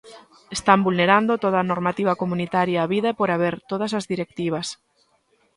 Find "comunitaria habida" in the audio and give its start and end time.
2.21-3.07